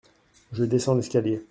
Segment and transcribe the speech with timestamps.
[0.51, 1.39] Je descends l'escalier.